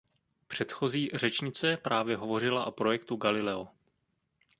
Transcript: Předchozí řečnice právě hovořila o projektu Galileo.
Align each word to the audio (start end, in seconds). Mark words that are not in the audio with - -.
Předchozí 0.47 1.09
řečnice 1.13 1.77
právě 1.77 2.17
hovořila 2.17 2.65
o 2.65 2.71
projektu 2.71 3.15
Galileo. 3.15 3.67